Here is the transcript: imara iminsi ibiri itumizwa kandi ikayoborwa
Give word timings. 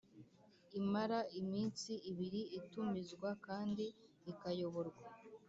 imara 0.79 1.19
iminsi 1.39 1.91
ibiri 2.11 2.41
itumizwa 2.59 3.29
kandi 3.45 3.85
ikayoborwa 4.31 5.05